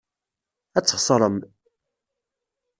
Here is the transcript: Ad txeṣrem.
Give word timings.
Ad 0.77 0.83
txeṣrem. 0.85 1.37